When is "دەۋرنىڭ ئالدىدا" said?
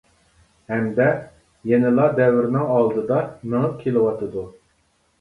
2.21-3.23